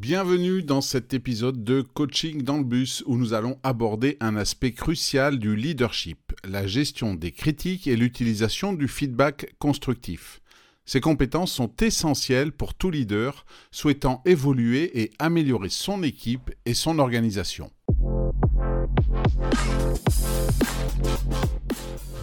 [0.00, 4.72] Bienvenue dans cet épisode de Coaching dans le bus où nous allons aborder un aspect
[4.72, 10.40] crucial du leadership, la gestion des critiques et l'utilisation du feedback constructif.
[10.86, 16.98] Ces compétences sont essentielles pour tout leader souhaitant évoluer et améliorer son équipe et son
[16.98, 17.70] organisation.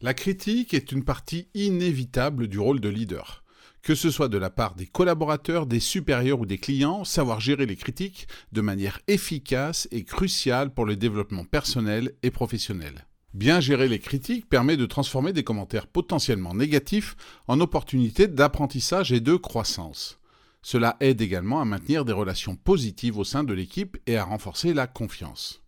[0.00, 3.42] La critique est une partie inévitable du rôle de leader.
[3.82, 7.66] Que ce soit de la part des collaborateurs, des supérieurs ou des clients, savoir gérer
[7.66, 13.08] les critiques de manière efficace est crucial pour le développement personnel et professionnel.
[13.34, 17.16] Bien gérer les critiques permet de transformer des commentaires potentiellement négatifs
[17.48, 20.20] en opportunités d'apprentissage et de croissance.
[20.62, 24.74] Cela aide également à maintenir des relations positives au sein de l'équipe et à renforcer
[24.74, 25.60] la confiance.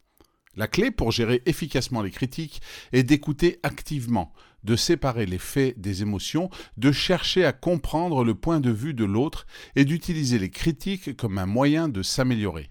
[0.57, 2.61] La clé pour gérer efficacement les critiques
[2.93, 4.33] est d'écouter activement,
[4.65, 9.05] de séparer les faits des émotions, de chercher à comprendre le point de vue de
[9.05, 12.71] l'autre et d'utiliser les critiques comme un moyen de s'améliorer.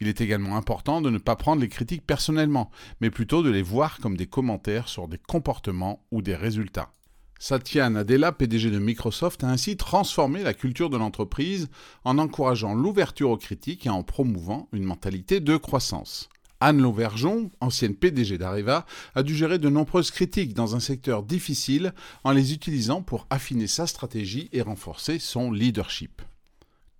[0.00, 3.62] Il est également important de ne pas prendre les critiques personnellement, mais plutôt de les
[3.62, 6.92] voir comme des commentaires sur des comportements ou des résultats.
[7.38, 11.68] Satya Nadella, PDG de Microsoft, a ainsi transformé la culture de l'entreprise
[12.04, 16.28] en encourageant l'ouverture aux critiques et en promouvant une mentalité de croissance.
[16.64, 21.92] Anne Lauvergeon, ancienne PDG d'Areva, a dû gérer de nombreuses critiques dans un secteur difficile
[22.22, 26.22] en les utilisant pour affiner sa stratégie et renforcer son leadership.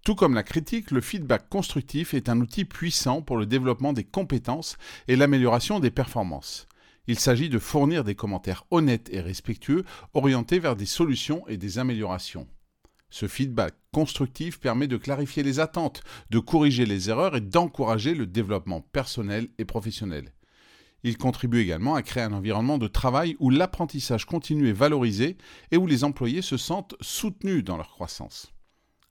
[0.05, 4.03] Tout comme la critique, le feedback constructif est un outil puissant pour le développement des
[4.03, 6.67] compétences et l'amélioration des performances.
[7.07, 11.79] Il s'agit de fournir des commentaires honnêtes et respectueux orientés vers des solutions et des
[11.79, 12.49] améliorations.
[13.13, 18.27] Ce feedback constructif permet de clarifier les attentes, de corriger les erreurs et d'encourager le
[18.27, 20.33] développement personnel et professionnel.
[21.03, 25.37] Il contribue également à créer un environnement de travail où l'apprentissage continu est valorisé
[25.73, 28.51] et où les employés se sentent soutenus dans leur croissance.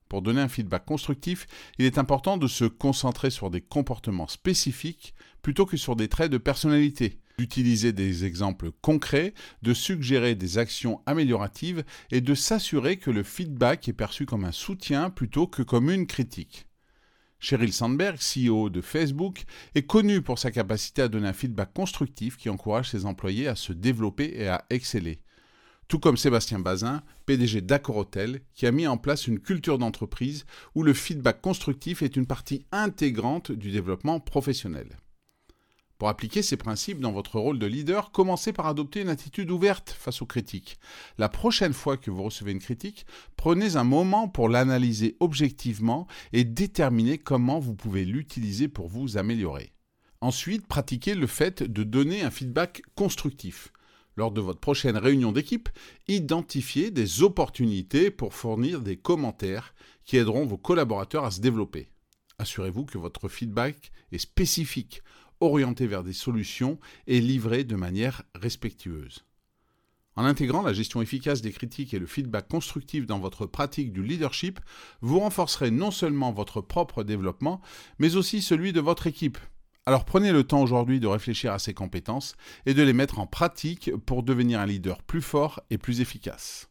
[0.09, 1.45] Pour donner un feedback constructif,
[1.77, 5.13] il est important de se concentrer sur des comportements spécifiques
[5.43, 11.01] plutôt que sur des traits de personnalité d'utiliser des exemples concrets, de suggérer des actions
[11.07, 15.89] amélioratives et de s'assurer que le feedback est perçu comme un soutien plutôt que comme
[15.89, 16.67] une critique.
[17.39, 22.37] Sheryl Sandberg, CEO de Facebook, est connue pour sa capacité à donner un feedback constructif
[22.37, 25.19] qui encourage ses employés à se développer et à exceller.
[25.87, 30.45] Tout comme Sébastien Bazin, PDG d'Accor Hotel, qui a mis en place une culture d'entreprise
[30.75, 34.95] où le feedback constructif est une partie intégrante du développement professionnel.
[36.01, 39.91] Pour appliquer ces principes dans votre rôle de leader, commencez par adopter une attitude ouverte
[39.91, 40.79] face aux critiques.
[41.19, 46.43] La prochaine fois que vous recevez une critique, prenez un moment pour l'analyser objectivement et
[46.43, 49.73] déterminer comment vous pouvez l'utiliser pour vous améliorer.
[50.21, 53.71] Ensuite, pratiquez le fait de donner un feedback constructif.
[54.15, 55.69] Lors de votre prochaine réunion d'équipe,
[56.07, 61.91] identifiez des opportunités pour fournir des commentaires qui aideront vos collaborateurs à se développer.
[62.39, 65.03] Assurez-vous que votre feedback est spécifique
[65.41, 69.25] orienté vers des solutions et livré de manière respectueuse.
[70.15, 74.03] En intégrant la gestion efficace des critiques et le feedback constructif dans votre pratique du
[74.03, 74.59] leadership,
[75.01, 77.61] vous renforcerez non seulement votre propre développement,
[77.97, 79.37] mais aussi celui de votre équipe.
[79.85, 82.35] Alors prenez le temps aujourd'hui de réfléchir à ces compétences
[82.65, 86.70] et de les mettre en pratique pour devenir un leader plus fort et plus efficace.